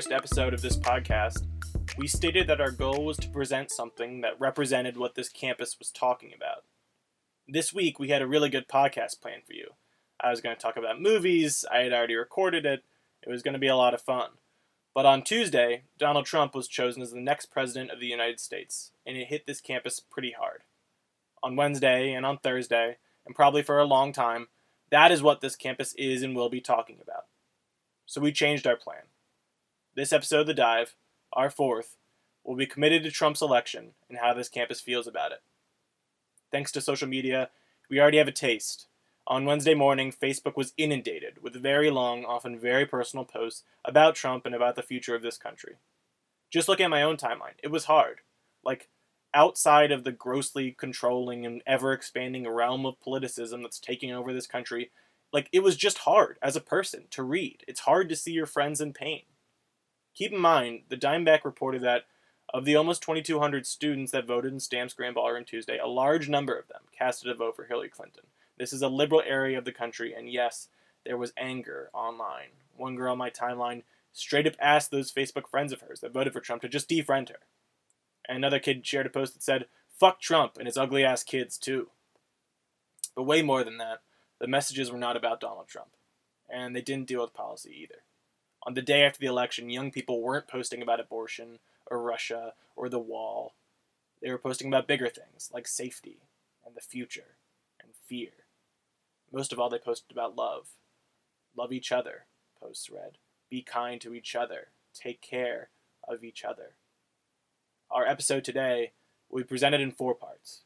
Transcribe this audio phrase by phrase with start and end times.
[0.00, 1.46] first episode of this podcast,
[1.98, 5.90] we stated that our goal was to present something that represented what this campus was
[5.90, 6.64] talking about.
[7.46, 9.72] This week, we had a really good podcast planned for you.
[10.18, 12.82] I was going to talk about movies, I had already recorded it,
[13.22, 14.30] it was going to be a lot of fun.
[14.94, 18.92] But on Tuesday, Donald Trump was chosen as the next president of the United States,
[19.04, 20.62] and it hit this campus pretty hard.
[21.42, 22.96] On Wednesday and on Thursday,
[23.26, 24.48] and probably for a long time,
[24.90, 27.24] that is what this campus is and will be talking about.
[28.06, 29.02] So we changed our plan.
[29.96, 30.94] This episode of The Dive,
[31.32, 31.96] our fourth,
[32.44, 35.42] will be committed to Trump's election and how this campus feels about it.
[36.52, 37.50] Thanks to social media,
[37.90, 38.86] we already have a taste.
[39.26, 44.46] On Wednesday morning, Facebook was inundated with very long, often very personal posts about Trump
[44.46, 45.74] and about the future of this country.
[46.50, 48.20] Just looking at my own timeline, it was hard.
[48.62, 48.90] Like,
[49.34, 54.46] outside of the grossly controlling and ever expanding realm of politicism that's taking over this
[54.46, 54.92] country,
[55.32, 57.64] like, it was just hard as a person to read.
[57.66, 59.22] It's hard to see your friends in pain.
[60.14, 62.04] Keep in mind, the Diamondback reported that
[62.52, 66.54] of the almost 2,200 students that voted in Stamps Grand Ballroom Tuesday, a large number
[66.56, 68.24] of them casted a vote for Hillary Clinton.
[68.58, 70.68] This is a liberal area of the country, and yes,
[71.04, 72.48] there was anger online.
[72.76, 76.32] One girl on my timeline straight up asked those Facebook friends of hers that voted
[76.32, 77.38] for Trump to just defriend her.
[78.28, 79.66] And another kid shared a post that said,
[79.98, 81.88] Fuck Trump and his ugly ass kids, too.
[83.14, 84.00] But way more than that,
[84.38, 85.90] the messages were not about Donald Trump.
[86.48, 88.02] And they didn't deal with policy either.
[88.62, 92.88] On the day after the election, young people weren't posting about abortion or Russia or
[92.88, 93.54] the wall.
[94.20, 96.18] They were posting about bigger things like safety
[96.64, 97.36] and the future
[97.82, 98.30] and fear.
[99.32, 100.68] Most of all, they posted about love.
[101.56, 102.26] Love each other,
[102.60, 103.18] posts read.
[103.48, 104.68] Be kind to each other.
[104.94, 105.70] Take care
[106.06, 106.74] of each other.
[107.90, 108.92] Our episode today
[109.30, 110.62] will be presented in four parts.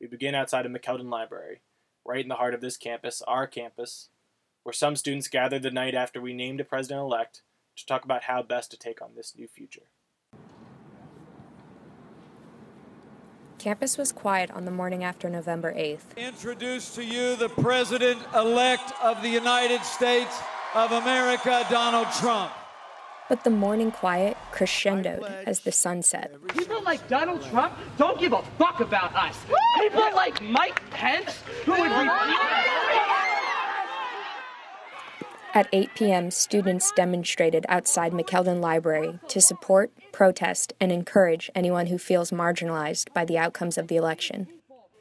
[0.00, 1.60] We begin outside of McKeldin Library,
[2.04, 4.08] right in the heart of this campus, our campus,
[4.62, 7.42] where some students gathered the night after we named a president elect
[7.76, 9.88] to talk about how best to take on this new future.
[13.58, 16.16] Campus was quiet on the morning after November 8th.
[16.16, 20.40] Introduce to you the President elect of the United States
[20.74, 22.52] of America, Donald Trump.
[23.28, 26.32] But the morning quiet crescendoed as the sun set.
[26.48, 29.36] People like Donald Trump don't give a fuck about us.
[29.80, 33.17] People like Mike Pence, who would repeat.
[35.58, 41.98] At 8 p.m., students demonstrated outside McKeldin Library to support, protest, and encourage anyone who
[41.98, 44.46] feels marginalized by the outcomes of the election.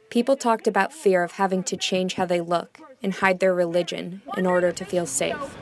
[0.10, 4.24] People talked about fear of having to change how they look and hide their religion
[4.36, 5.56] in order to feel safe.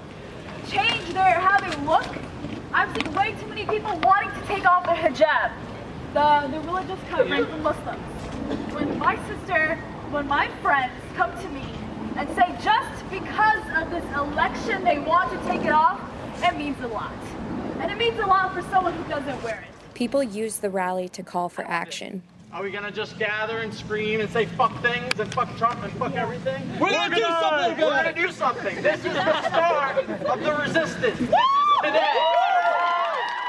[0.69, 2.07] Change their how they look.
[2.71, 5.51] I've seen way too many people wanting to take off their hijab,
[6.13, 7.99] the, the religious covering for Muslims.
[8.73, 9.75] When my sister,
[10.11, 11.65] when my friends come to me
[12.15, 15.99] and say just because of this election they want to take it off,
[16.43, 17.13] it means a lot.
[17.79, 19.93] And it means a lot for someone who doesn't wear it.
[19.93, 22.21] People used the rally to call for action.
[22.51, 25.91] Are we gonna just gather and scream and say fuck things and fuck Trump and
[25.93, 26.63] fuck everything?
[26.79, 28.81] We're gonna do something We're gonna do something.
[28.81, 31.19] This is the start of the resistance.
[31.19, 32.44] This is today.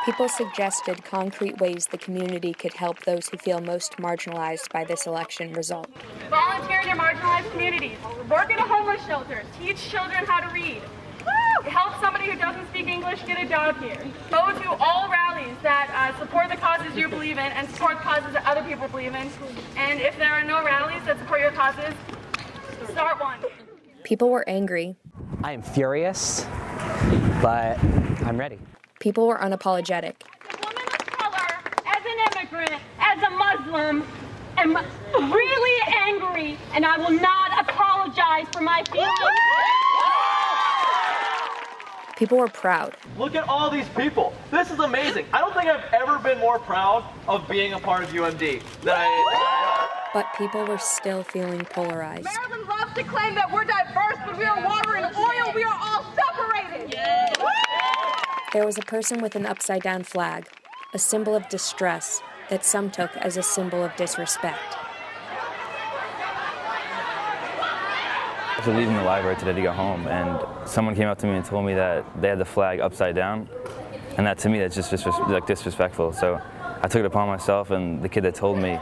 [0.07, 5.05] People suggested concrete ways the community could help those who feel most marginalized by this
[5.09, 5.89] election result.
[6.31, 7.99] Volunteer in your marginalized communities.
[8.31, 9.43] Work in a homeless shelter.
[9.59, 10.81] Teach children how to read.
[11.65, 13.99] Help somebody who doesn't speak English get a job here.
[14.31, 18.33] Go to all rallies that uh, support the causes you believe in and support causes
[18.33, 19.29] that other people believe in.
[19.77, 21.93] And if there are no rallies that support your causes,
[22.91, 23.41] start one.
[24.05, 24.95] People were angry.
[25.43, 26.47] I am furious,
[27.43, 27.77] but
[28.23, 28.61] I'm ready.
[28.99, 30.15] People were unapologetic.
[30.49, 34.05] As a woman of color, as an immigrant, as a Muslim,
[34.57, 39.13] am really angry, and I will not apologize for my feelings.
[42.17, 42.97] People were proud.
[43.19, 44.33] Look at all these people.
[44.51, 45.27] This is amazing.
[45.35, 48.95] I don't think I've ever been more proud of being a part of UMD than
[48.97, 50.09] I.
[50.15, 52.25] But people were still feeling polarized.
[52.25, 55.53] Maryland loves to claim that we're diverse, but we are water and oil.
[55.55, 56.97] We are all separated.
[58.57, 60.49] There was a person with an upside down flag,
[60.95, 64.79] a symbol of distress that some took as a symbol of disrespect.
[68.57, 71.45] After leaving the library today to go home, and someone came up to me and
[71.45, 73.47] told me that they had the flag upside down,
[74.17, 76.15] and that to me that's just, just like disrespectful.
[76.15, 76.41] So
[76.81, 78.81] I took it upon myself, and the kid that told me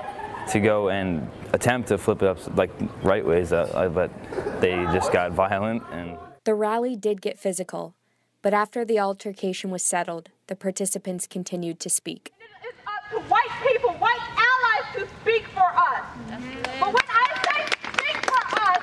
[0.53, 2.71] to go and attempt to flip it up like
[3.03, 4.13] right ways, uh, but
[4.61, 6.17] they just got violent and.
[6.45, 7.97] The rally did get physical,
[8.45, 12.31] but after the altercation was settled, the participants continued to speak.
[12.63, 16.05] It's up to white people, white allies to speak for us.
[16.29, 16.79] Mm-hmm.
[16.79, 17.65] But when I say
[17.95, 18.83] speak for us,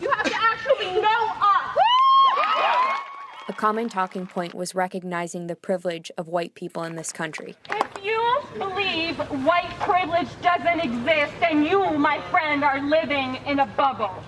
[0.00, 1.76] you have to actually know us.
[3.48, 7.56] A common talking point was recognizing the privilege of white people in this country.
[7.68, 13.66] If you believe white privilege doesn't exist, then you, my friend, are living in a
[13.66, 14.24] bubble.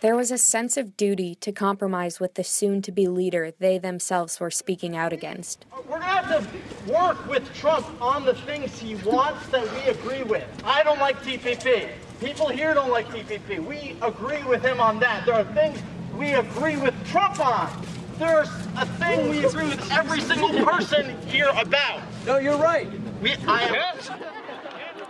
[0.00, 3.76] There was a sense of duty to compromise with the soon to be leader they
[3.76, 5.66] themselves were speaking out against.
[5.70, 9.62] Uh, we're going to have to work with Trump on the things he wants that
[9.74, 10.48] we agree with.
[10.64, 11.90] I don't like TPP.
[12.18, 13.62] People here don't like TPP.
[13.62, 15.26] We agree with him on that.
[15.26, 15.78] There are things
[16.16, 17.70] we agree with Trump on.
[18.16, 18.48] There's
[18.78, 22.00] a thing we agree with every single person here about.
[22.24, 22.88] No, you're right.
[23.20, 24.20] We, I am.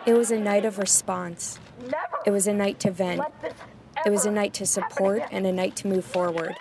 [0.05, 1.61] It was a night of response.
[2.27, 3.23] It was a night to vent.
[4.07, 6.57] It was a night to support and a night to move forward.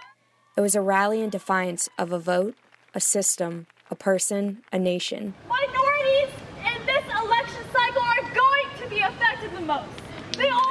[0.58, 2.56] It was a rally in defiance of a vote,
[2.94, 5.34] a system, a person, a nation.
[5.48, 9.88] Minorities in this election cycle are going to be affected the most.
[10.34, 10.62] They all.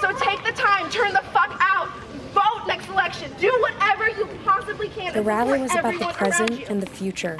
[0.00, 1.88] So take the time, turn the fuck out,
[2.32, 5.12] vote next election, do whatever you possibly can.
[5.12, 7.36] The rally was about the present and the future.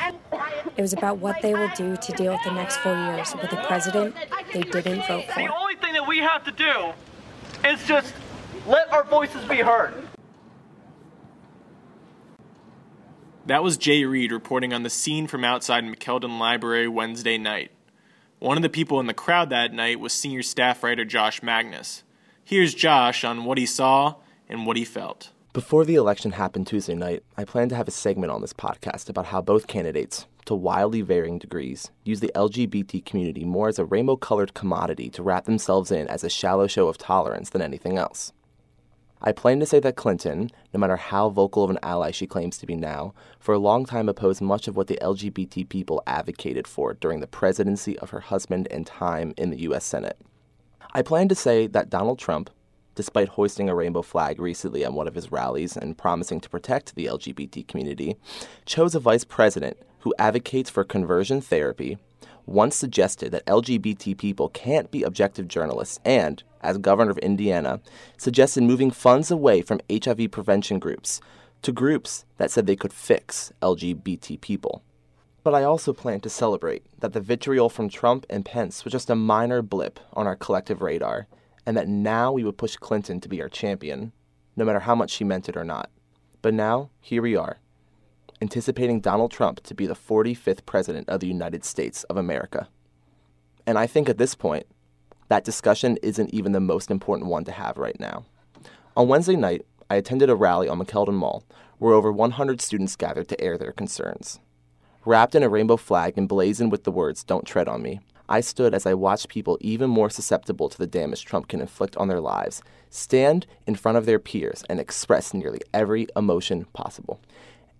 [0.77, 3.53] It was about what they will do to deal with the next four years with
[3.53, 4.17] a president
[4.53, 5.43] they didn't vote for.
[5.43, 6.93] The only thing that we have to do
[7.69, 8.15] is just
[8.69, 9.95] let our voices be heard.
[13.47, 17.71] That was Jay Reed reporting on the scene from outside McKeldin Library Wednesday night.
[18.41, 22.05] One of the people in the crowd that night was senior staff writer Josh Magnus.
[22.45, 24.17] Here's Josh on what he saw
[24.51, 25.31] and what he felt.
[25.55, 29.09] Before the election happened Tuesday night, I planned to have a segment on this podcast
[29.09, 33.85] about how both candidates, to wildly varying degrees, use the LGBT community more as a
[33.87, 37.97] rainbow colored commodity to wrap themselves in as a shallow show of tolerance than anything
[37.97, 38.33] else.
[39.21, 42.57] I plan to say that Clinton, no matter how vocal of an ally she claims
[42.59, 46.69] to be now, for a long time opposed much of what the LGBT people advocated
[46.69, 49.85] for during the presidency of her husband and time in the U.S.
[49.85, 50.19] Senate.
[50.93, 52.49] I plan to say that Donald Trump,
[52.95, 56.95] despite hoisting a rainbow flag recently at one of his rallies and promising to protect
[56.95, 58.17] the LGBT community,
[58.67, 61.99] chose a vice president who advocates for conversion therapy,
[62.49, 67.81] once suggested that LGBT people can't be objective journalists, and, as governor of Indiana,
[68.17, 71.21] suggested moving funds away from HIV prevention groups
[71.63, 74.83] to groups that said they could fix LGBT people.
[75.45, 79.11] But I also plan to celebrate that the vitriol from Trump and Pence was just
[79.11, 81.27] a minor blip on our collective radar,
[81.67, 84.13] and that now we would push Clinton to be our champion,
[84.57, 85.91] no matter how much she meant it or not.
[86.43, 87.59] But now, here we are,
[88.41, 92.69] anticipating Donald Trump to be the 45th President of the United States of America.
[93.67, 94.67] And I think at this point,
[95.29, 98.25] that discussion isn't even the most important one to have right now.
[98.97, 101.45] On Wednesday night, I attended a rally on McKeldin Mall
[101.79, 104.41] where over 100 students gathered to air their concerns.
[105.05, 108.75] Wrapped in a rainbow flag emblazoned with the words, Don't tread on me, I stood
[108.75, 112.21] as I watched people even more susceptible to the damage Trump can inflict on their
[112.21, 117.21] lives stand in front of their peers and express nearly every emotion possible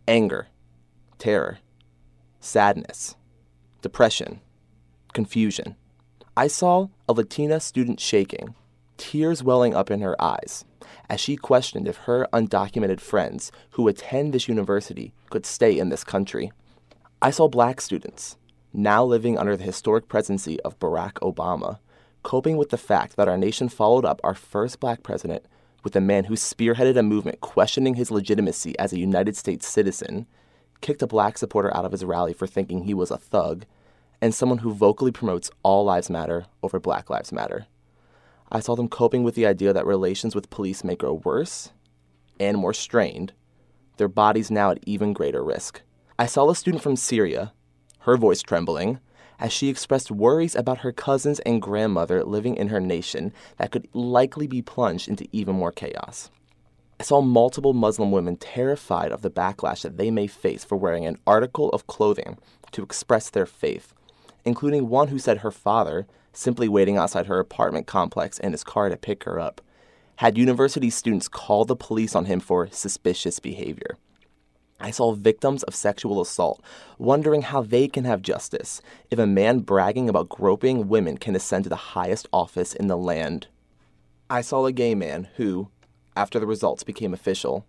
[0.09, 0.49] anger,
[1.19, 1.59] terror,
[2.41, 3.15] sadness,
[3.83, 4.41] depression,
[5.13, 5.77] confusion.
[6.35, 8.55] I saw a Latina student shaking,
[8.97, 10.65] tears welling up in her eyes,
[11.11, 16.05] as she questioned if her undocumented friends who attend this university could stay in this
[16.05, 16.51] country.
[17.21, 18.39] I saw black students,
[18.73, 21.81] now living under the historic presidency of Barack Obama,
[22.23, 25.45] coping with the fact that our nation followed up our first black president
[25.85, 30.27] with a man who spearheaded a movement questioning his legitimacy as a United States citizen,
[30.81, 33.65] kicked a black supporter out of his rally for thinking he was a thug,
[34.21, 37.67] and someone who vocally promotes all lives matter over Black Lives Matter.
[38.51, 41.71] I saw them coping with the idea that relations with police may grow worse
[42.41, 43.33] and more strained,
[43.97, 45.83] their bodies now at even greater risk.
[46.19, 47.53] I saw a student from Syria,
[48.01, 49.01] her voice trembling,
[49.39, 53.89] as she expressed worries about her cousins and grandmother living in her nation that could
[53.93, 56.31] likely be plunged into even more chaos.
[57.01, 61.07] I saw multiple Muslim women terrified of the backlash that they may face for wearing
[61.07, 62.39] an article of clothing
[62.73, 63.95] to express their faith,
[64.45, 68.89] including one who said her father, simply waiting outside her apartment complex in his car
[68.89, 69.61] to pick her up,
[70.17, 73.97] had university students call the police on him for suspicious behavior.
[74.81, 76.63] I saw victims of sexual assault
[76.99, 78.81] wondering how they can have justice
[79.11, 82.97] if a man bragging about groping women can ascend to the highest office in the
[82.97, 83.49] land.
[84.31, 85.69] I saw a gay man who,
[86.17, 87.67] after the results became official,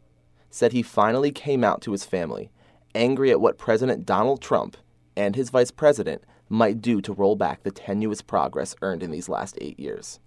[0.51, 2.51] said he finally came out to his family,
[2.93, 4.77] angry at what President Donald Trump
[5.15, 9.29] and his vice president might do to roll back the tenuous progress earned in these
[9.29, 10.19] last eight years.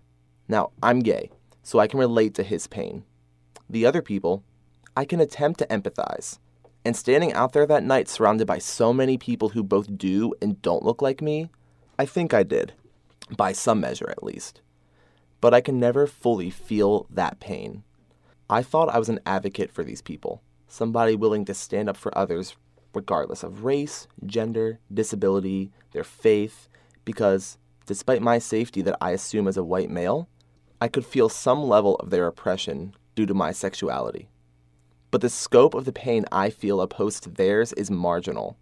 [0.48, 1.30] Now, I'm gay,
[1.62, 3.04] so I can relate to his pain.
[3.68, 4.44] The other people,
[4.96, 6.38] I can attempt to empathize.
[6.84, 10.60] And standing out there that night surrounded by so many people who both do and
[10.62, 11.48] don't look like me,
[11.98, 12.72] I think I did,
[13.36, 14.60] by some measure at least.
[15.40, 17.84] But I can never fully feel that pain.
[18.50, 22.16] I thought I was an advocate for these people, somebody willing to stand up for
[22.16, 22.56] others
[22.94, 26.68] regardless of race, gender, disability, their faith,
[27.04, 30.28] because despite my safety that I assume as a white male,
[30.80, 34.28] I could feel some level of their oppression due to my sexuality.
[35.12, 38.57] But the scope of the pain I feel opposed to theirs is marginal.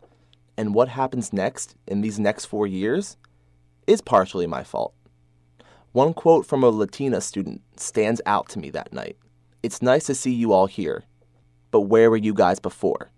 [0.59, 3.17] And what happens next in these next four years
[3.87, 4.93] is partially my fault.
[5.93, 9.17] One quote from a Latina student stands out to me that night.
[9.63, 11.05] It's nice to see you all here,
[11.71, 13.13] but where were you guys before?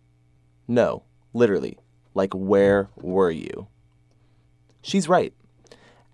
[0.68, 1.78] No, literally,
[2.14, 3.66] like where were you?
[4.82, 5.32] She's right.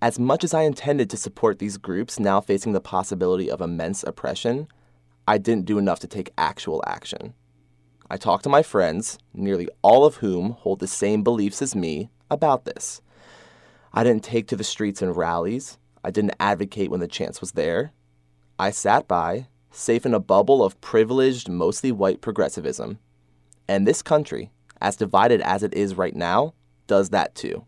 [0.01, 4.05] As much as I intended to support these groups now facing the possibility of immense
[4.05, 4.69] oppression,
[5.29, 7.35] I didn't do enough to take actual action.
[8.09, 12.09] I talked to my friends, nearly all of whom hold the same beliefs as me,
[12.31, 13.03] about this.
[13.93, 15.77] I didn't take to the streets and rallies.
[16.03, 17.93] I didn't advocate when the chance was there.
[18.59, 22.99] I sat by, safe in a bubble of privileged, mostly white progressivism.
[23.69, 26.55] And this country, as divided as it is right now,
[26.87, 27.67] does that too.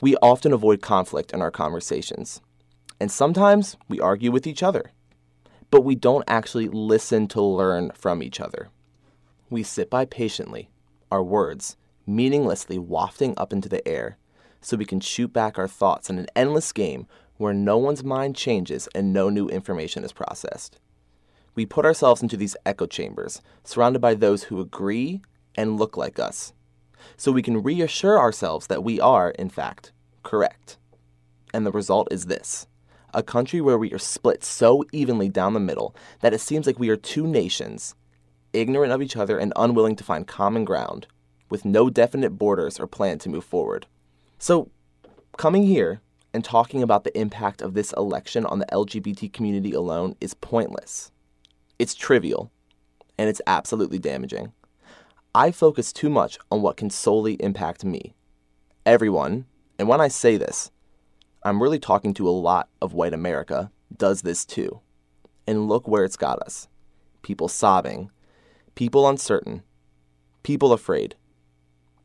[0.00, 2.40] We often avoid conflict in our conversations,
[3.00, 4.92] and sometimes we argue with each other,
[5.70, 8.68] but we don't actually listen to learn from each other.
[9.48, 10.70] We sit by patiently,
[11.10, 14.18] our words meaninglessly wafting up into the air,
[14.60, 18.36] so we can shoot back our thoughts in an endless game where no one's mind
[18.36, 20.78] changes and no new information is processed.
[21.54, 25.22] We put ourselves into these echo chambers, surrounded by those who agree
[25.54, 26.52] and look like us,
[27.16, 30.76] so we can reassure ourselves that we are, in fact, correct.
[31.54, 32.66] And the result is this
[33.14, 36.78] a country where we are split so evenly down the middle that it seems like
[36.78, 37.94] we are two nations,
[38.52, 41.06] ignorant of each other and unwilling to find common ground,
[41.48, 43.86] with no definite borders or plan to move forward.
[44.38, 44.70] So,
[45.36, 46.00] coming here
[46.32, 51.10] and talking about the impact of this election on the LGBT community alone is pointless.
[51.78, 52.50] It's trivial,
[53.18, 54.52] and it's absolutely damaging.
[55.34, 58.14] I focus too much on what can solely impact me.
[58.84, 59.46] Everyone,
[59.78, 60.70] and when I say this,
[61.42, 64.80] I'm really talking to a lot of white America, does this too.
[65.46, 66.68] And look where it's got us
[67.22, 68.10] people sobbing,
[68.74, 69.62] people uncertain,
[70.42, 71.16] people afraid,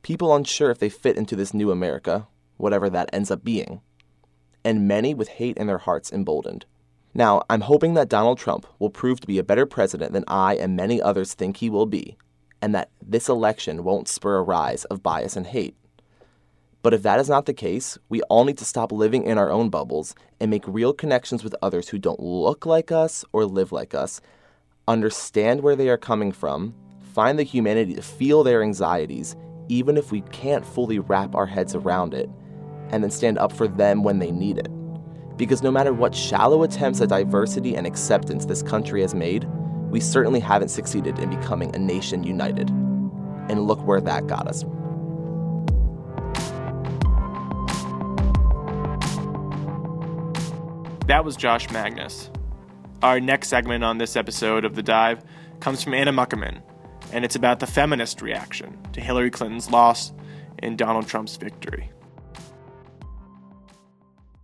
[0.01, 2.27] people unsure if they fit into this new America,
[2.57, 3.81] whatever that ends up being,
[4.63, 6.65] and many with hate in their hearts emboldened.
[7.13, 10.55] Now, I'm hoping that Donald Trump will prove to be a better president than I
[10.55, 12.17] and many others think he will be,
[12.61, 15.75] and that this election won't spur a rise of bias and hate.
[16.85, 19.49] But if that is not the case, we all need to stop living in our
[19.49, 23.71] own bubbles and make real connections with others who don't look like us or live
[23.71, 24.21] like us,
[24.87, 29.35] understand where they are coming from, find the humanity to feel their anxieties,
[29.67, 32.29] even if we can't fully wrap our heads around it,
[32.91, 34.69] and then stand up for them when they need it.
[35.37, 39.47] Because no matter what shallow attempts at diversity and acceptance this country has made,
[39.89, 42.69] we certainly haven't succeeded in becoming a nation united.
[43.49, 44.63] And look where that got us.
[51.07, 52.31] That was Josh Magnus.
[53.03, 55.23] Our next segment on this episode of The Dive
[55.59, 56.63] comes from Anna Muckerman,
[57.13, 60.13] and it's about the feminist reaction to Hillary Clinton's loss
[60.59, 61.91] and Donald Trump's victory.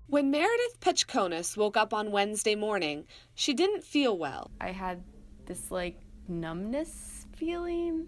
[0.06, 4.51] When Meredith Petchkonis woke up on Wednesday morning, she didn't feel well.
[4.62, 5.03] I had
[5.48, 8.06] this like numbness feeling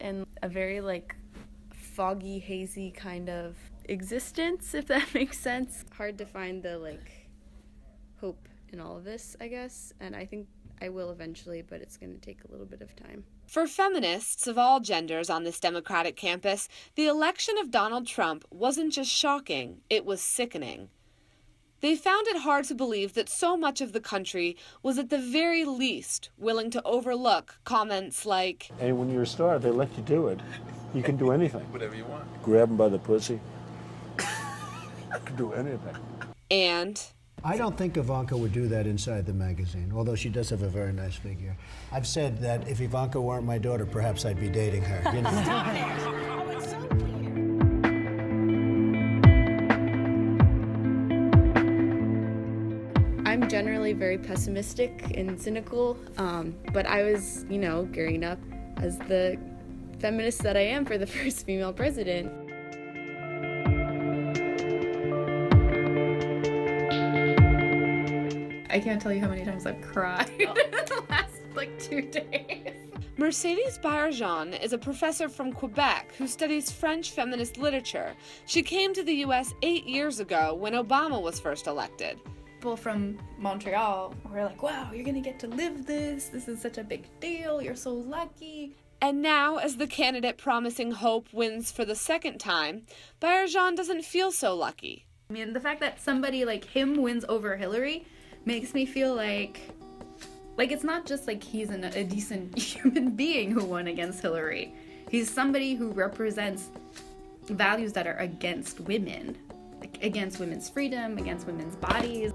[0.00, 1.16] and a very like
[1.72, 5.82] foggy, hazy kind of existence, if that makes sense.
[5.96, 7.25] Hard to find the like
[8.20, 10.48] hope in all of this, I guess, and I think
[10.80, 13.24] I will eventually, but it's going to take a little bit of time.
[13.46, 18.92] For feminists of all genders on this Democratic campus, the election of Donald Trump wasn't
[18.92, 20.88] just shocking, it was sickening.
[21.80, 25.18] They found it hard to believe that so much of the country was at the
[25.18, 30.02] very least willing to overlook comments like, And when you're a star, they let you
[30.02, 30.40] do it.
[30.94, 31.60] You can do anything.
[31.72, 32.24] Whatever you want.
[32.42, 33.38] Grab them by the pussy.
[34.18, 35.96] you can do anything.
[36.50, 37.02] and
[37.46, 40.68] I don't think Ivanka would do that inside the magazine, although she does have a
[40.68, 41.56] very nice figure.
[41.92, 45.00] I've said that if Ivanka weren't my daughter, perhaps I'd be dating her.
[45.14, 45.30] You know?
[53.24, 58.40] I'm generally very pessimistic and cynical, um, but I was, you know, gearing up
[58.78, 59.38] as the
[60.00, 62.45] feminist that I am for the first female president.
[68.76, 72.74] I can't tell you how many times I've cried in the last like two days.
[73.16, 78.12] Mercedes Baillargeon is a professor from Quebec who studies French feminist literature.
[78.44, 82.18] She came to the US eight years ago when Obama was first elected.
[82.56, 86.26] people from Montreal were like, wow, you're gonna get to live this.
[86.26, 87.62] This is such a big deal.
[87.62, 88.76] You're so lucky.
[89.00, 92.82] And now, as the candidate promising hope wins for the second time,
[93.22, 95.06] Baillargeon doesn't feel so lucky.
[95.30, 98.06] I mean, the fact that somebody like him wins over Hillary
[98.46, 99.60] makes me feel like
[100.56, 104.72] like it's not just like he's an, a decent human being who won against Hillary.
[105.10, 106.70] He's somebody who represents
[107.44, 109.36] values that are against women,
[109.80, 112.32] like, against women's freedom, against women's bodies.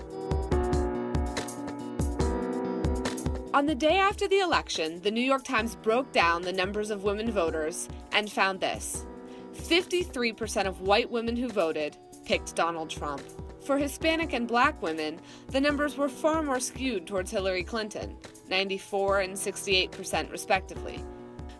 [3.53, 7.03] On the day after the election, the New York Times broke down the numbers of
[7.03, 9.06] women voters and found this
[9.53, 13.22] 53% of white women who voted picked Donald Trump.
[13.63, 18.18] For Hispanic and black women, the numbers were far more skewed towards Hillary Clinton
[18.50, 21.03] 94 and 68%, respectively.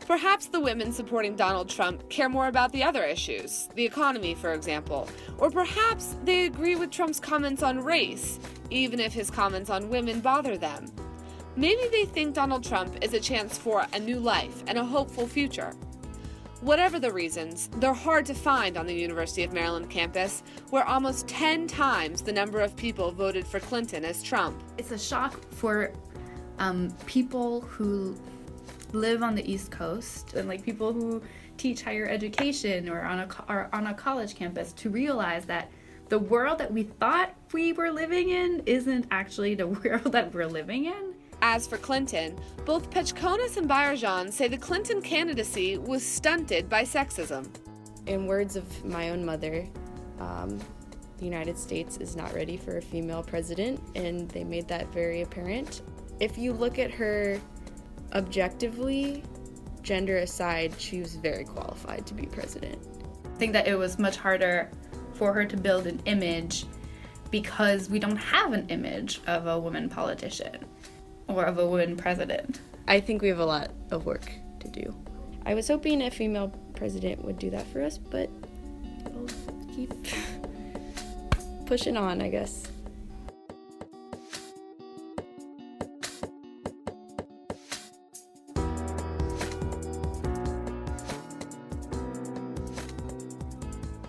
[0.08, 4.54] Perhaps the women supporting Donald Trump care more about the other issues, the economy, for
[4.54, 8.40] example, or perhaps they agree with Trump's comments on race,
[8.72, 10.88] even if his comments on women bother them.
[11.56, 15.28] Maybe they think Donald Trump is a chance for a new life and a hopeful
[15.28, 15.74] future.
[16.62, 21.28] Whatever the reasons, they're hard to find on the University of Maryland campus, where almost
[21.28, 24.62] 10 times the number of people voted for Clinton as Trump.
[24.78, 25.92] It's a shock for
[26.60, 28.16] um, people who
[28.94, 31.24] live on the East Coast and like people who
[31.58, 35.72] teach higher education or on a or on a college campus to realize that
[36.10, 40.46] the world that we thought we were living in isn't actually the world that we're
[40.46, 41.11] living in.
[41.44, 47.48] As for Clinton, both Pechkonis and Baillargeon say the Clinton candidacy was stunted by sexism.
[48.06, 49.68] In words of my own mother,
[50.20, 50.60] um,
[51.18, 55.24] the United States is not ready for a female president, and they made that very
[55.24, 55.82] apparent.
[56.20, 57.40] If you look at her
[58.14, 59.24] objectively,
[59.82, 62.78] gender aside, she was very qualified to be president.
[63.26, 64.70] I think that it was much harder
[65.14, 66.66] for her to build an image
[67.32, 70.66] because we don't have an image of a woman politician
[71.32, 72.60] or of a woman president.
[72.88, 74.96] I think we have a lot of work to do.
[75.46, 78.30] I was hoping a female president would do that for us, but
[79.06, 79.28] we'll
[79.76, 79.94] keep
[81.66, 82.68] pushing on, I guess.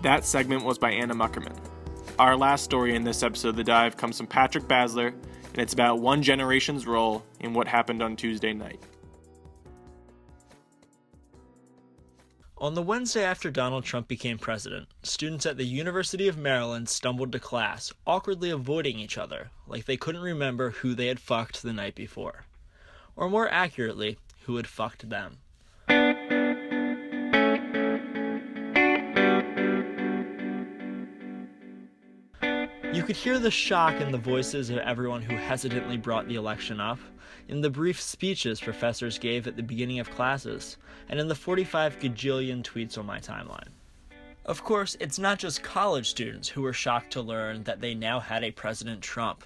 [0.03, 1.55] That segment was by Anna Muckerman.
[2.19, 5.13] Our last story in this episode of The Dive comes from Patrick Basler,
[5.53, 8.81] and it's about one generation's role in what happened on Tuesday night.
[12.57, 17.31] On the Wednesday after Donald Trump became president, students at the University of Maryland stumbled
[17.33, 21.73] to class, awkwardly avoiding each other, like they couldn't remember who they had fucked the
[21.73, 22.45] night before.
[23.15, 25.39] Or more accurately, who had fucked them.
[33.03, 36.79] You could hear the shock in the voices of everyone who hesitantly brought the election
[36.79, 36.99] up,
[37.49, 40.77] in the brief speeches professors gave at the beginning of classes,
[41.09, 43.67] and in the 45 gajillion tweets on my timeline.
[44.45, 48.21] Of course, it's not just college students who were shocked to learn that they now
[48.21, 49.43] had a President Trump,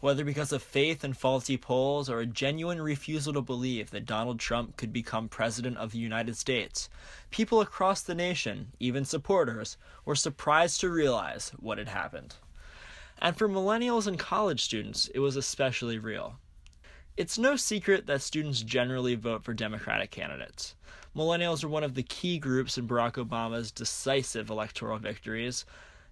[0.00, 4.40] whether because of faith in faulty polls or a genuine refusal to believe that Donald
[4.40, 6.88] Trump could become President of the United States.
[7.30, 12.34] People across the nation, even supporters, were surprised to realize what had happened.
[13.18, 16.38] And for millennials and college students, it was especially real.
[17.16, 20.74] It's no secret that students generally vote for Democratic candidates.
[21.16, 25.64] Millennials are one of the key groups in Barack Obama's decisive electoral victories,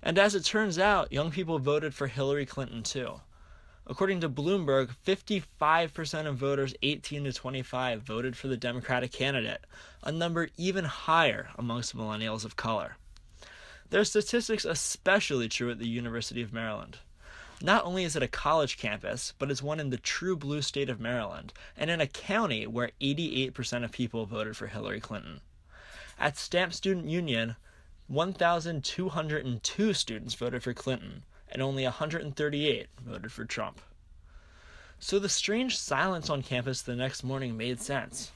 [0.03, 3.21] and as it turns out, young people voted for Hillary Clinton too.
[3.87, 9.61] According to Bloomberg, 55% of voters 18 to 25 voted for the Democratic candidate,
[10.03, 12.97] a number even higher amongst millennials of color.
[13.91, 16.99] Their statistics especially true at the University of Maryland.
[17.63, 20.91] Not only is it a college campus, but it's one in the true blue state
[20.91, 25.41] of Maryland, and in a county where 88% of people voted for Hillary Clinton.
[26.19, 27.57] At Stamp Student Union,
[28.09, 33.81] 1,202 students voted for Clinton, and only 138 voted for Trump.
[34.99, 38.33] So the strange silence on campus the next morning made sense.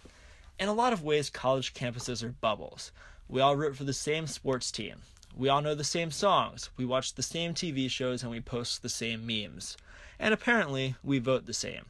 [0.58, 2.92] In a lot of ways, college campuses are bubbles.
[3.28, 5.02] We all root for the same sports team,
[5.38, 8.82] we all know the same songs, we watch the same TV shows, and we post
[8.82, 9.76] the same memes.
[10.18, 11.86] And apparently, we vote the same.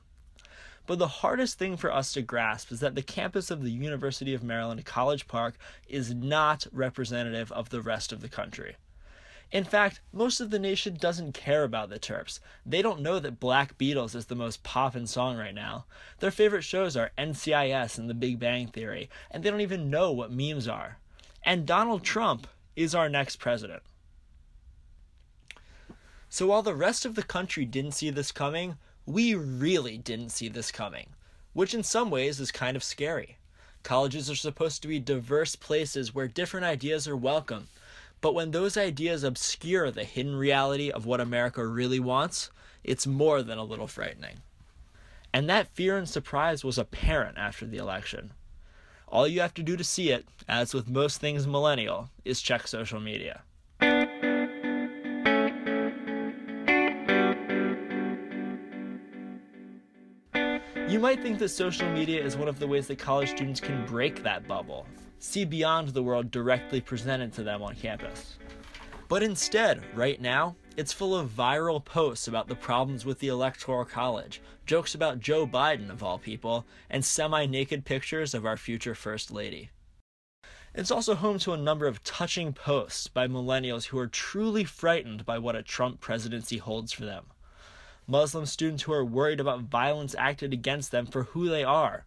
[0.86, 4.34] But the hardest thing for us to grasp is that the campus of the University
[4.34, 5.56] of Maryland College Park
[5.88, 8.76] is not representative of the rest of the country.
[9.50, 12.40] In fact, most of the nation doesn't care about the Terps.
[12.66, 15.86] They don't know that Black Beatles is the most poppin' song right now.
[16.18, 20.12] Their favorite shows are NCIS and The Big Bang Theory, and they don't even know
[20.12, 20.98] what memes are.
[21.42, 22.46] And Donald Trump
[22.78, 23.82] is our next president.
[26.28, 30.48] So while the rest of the country didn't see this coming, we really didn't see
[30.48, 31.08] this coming,
[31.54, 33.36] which in some ways is kind of scary.
[33.82, 37.66] Colleges are supposed to be diverse places where different ideas are welcome,
[38.20, 42.50] but when those ideas obscure the hidden reality of what America really wants,
[42.84, 44.38] it's more than a little frightening.
[45.32, 48.30] And that fear and surprise was apparent after the election.
[49.10, 52.68] All you have to do to see it, as with most things millennial, is check
[52.68, 53.42] social media.
[60.88, 63.86] You might think that social media is one of the ways that college students can
[63.86, 64.86] break that bubble,
[65.20, 68.36] see beyond the world directly presented to them on campus.
[69.08, 73.84] But instead, right now, it's full of viral posts about the problems with the Electoral
[73.84, 78.94] College, jokes about Joe Biden, of all people, and semi naked pictures of our future
[78.94, 79.70] First Lady.
[80.72, 85.26] It's also home to a number of touching posts by millennials who are truly frightened
[85.26, 87.24] by what a Trump presidency holds for them.
[88.06, 92.06] Muslim students who are worried about violence acted against them for who they are.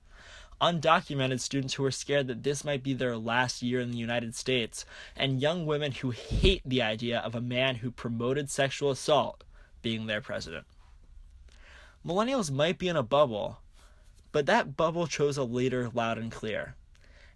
[0.62, 4.36] Undocumented students who are scared that this might be their last year in the United
[4.36, 9.44] States, and young women who hate the idea of a man who promoted sexual assault
[9.82, 10.66] being their president.
[12.06, 13.60] Millennials might be in a bubble,
[14.32, 16.76] but that bubble chose a leader loud and clear.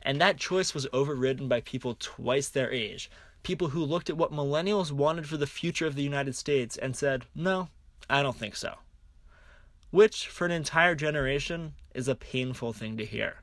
[0.03, 3.09] And that choice was overridden by people twice their age,
[3.41, 6.95] people who looked at what millennials wanted for the future of the United States and
[6.95, 7.69] said, no,
[8.07, 8.75] I don't think so.
[9.91, 13.41] Which, for an entire generation, is a painful thing to hear.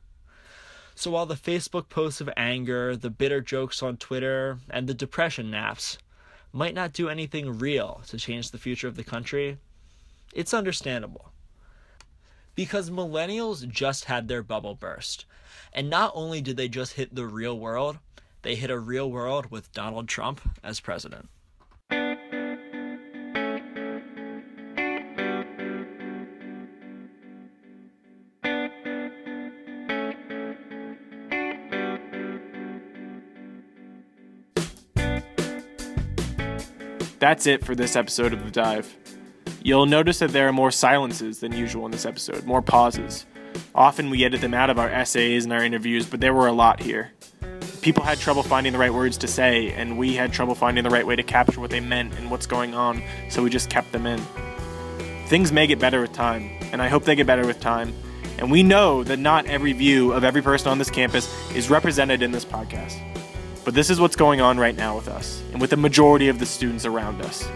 [0.94, 5.50] So while the Facebook posts of anger, the bitter jokes on Twitter, and the depression
[5.50, 5.98] naps
[6.52, 9.56] might not do anything real to change the future of the country,
[10.34, 11.32] it's understandable.
[12.54, 15.24] Because millennials just had their bubble burst.
[15.72, 17.98] And not only did they just hit the real world,
[18.42, 21.30] they hit a real world with Donald Trump as president.
[37.22, 38.96] That's it for this episode of The Dive.
[39.62, 43.26] You'll notice that there are more silences than usual in this episode, more pauses.
[43.76, 46.52] Often we edit them out of our essays and our interviews, but there were a
[46.52, 47.12] lot here.
[47.80, 50.90] People had trouble finding the right words to say, and we had trouble finding the
[50.90, 53.92] right way to capture what they meant and what's going on, so we just kept
[53.92, 54.20] them in.
[55.28, 57.94] Things may get better with time, and I hope they get better with time.
[58.38, 62.20] And we know that not every view of every person on this campus is represented
[62.20, 63.11] in this podcast.
[63.64, 66.38] But this is what's going on right now with us, and with the majority of
[66.38, 67.48] the students around us.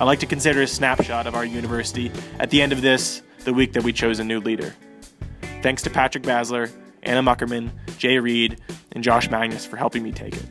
[0.00, 3.52] I like to consider a snapshot of our university at the end of this, the
[3.52, 4.74] week that we chose a new leader.
[5.62, 6.70] Thanks to Patrick Basler,
[7.02, 8.60] Anna Muckerman, Jay Reed,
[8.92, 10.46] and Josh Magnus for helping me take it.